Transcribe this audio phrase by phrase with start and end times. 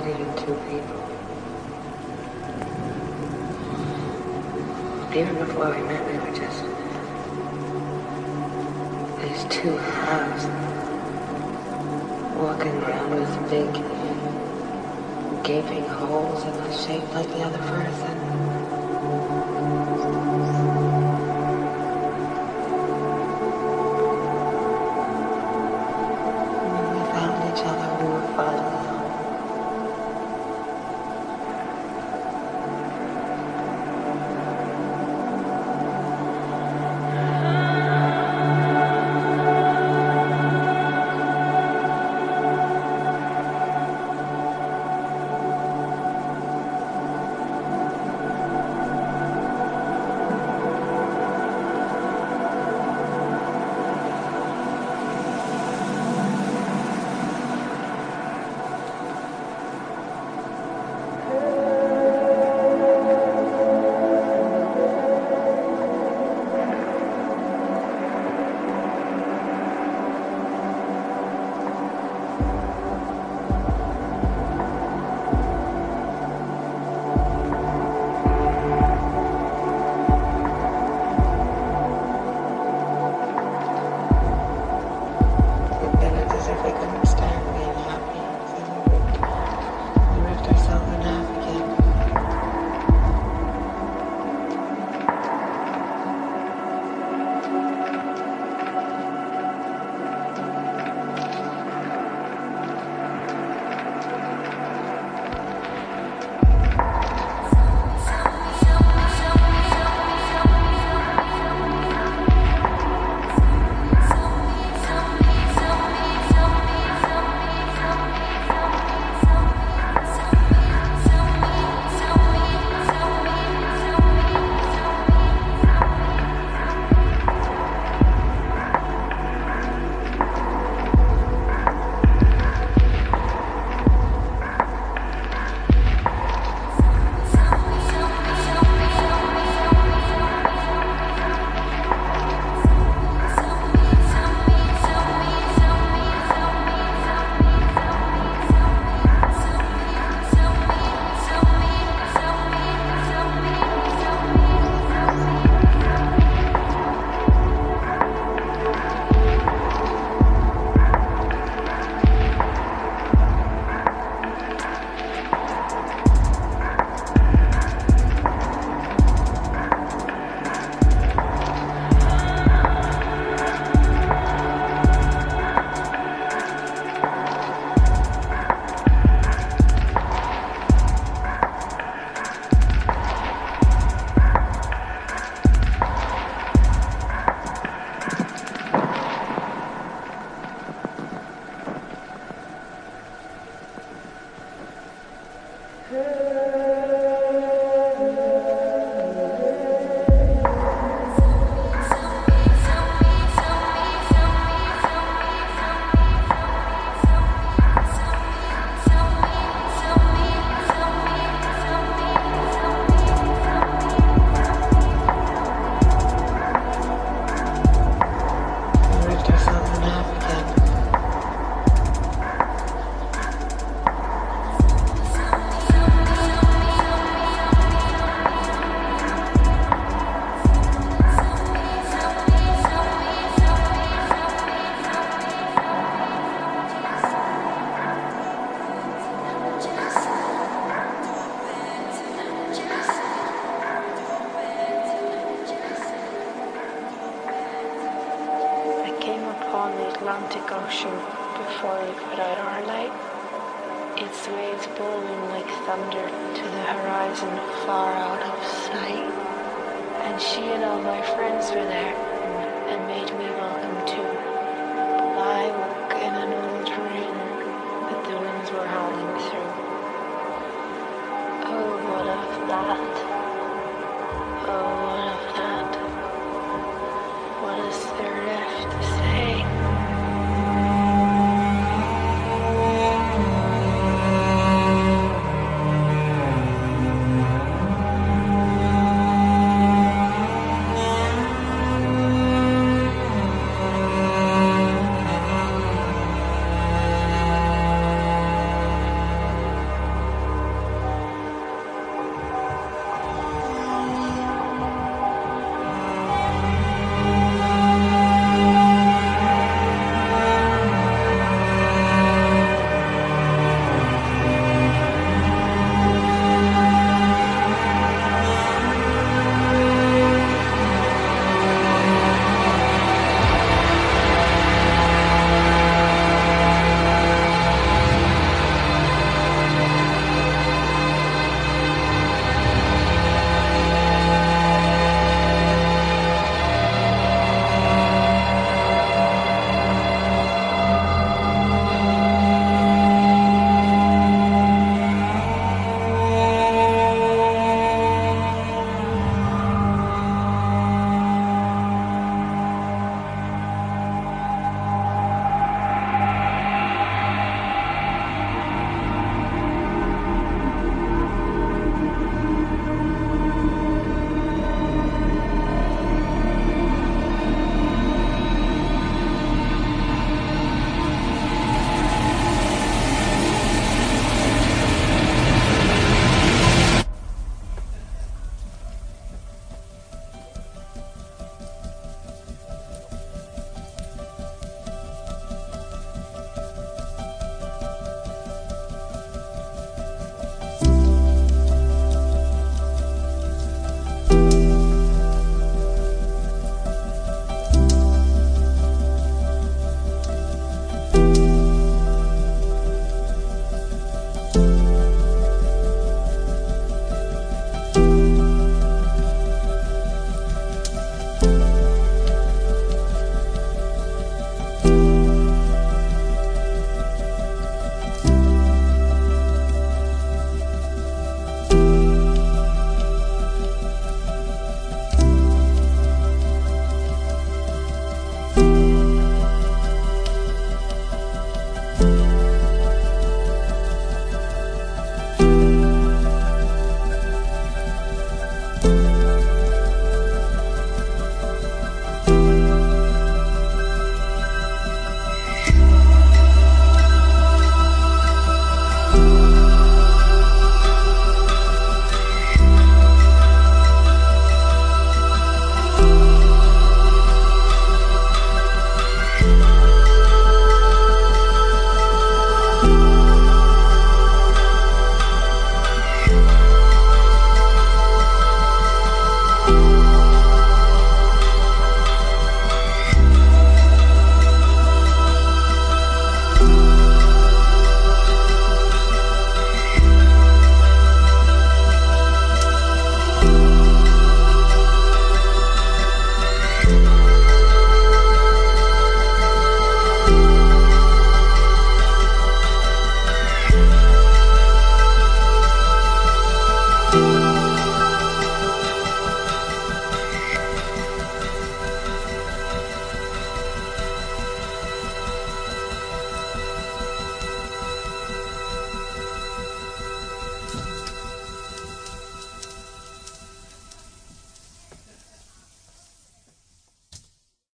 [0.00, 0.21] We're